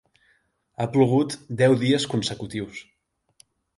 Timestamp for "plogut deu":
0.95-1.77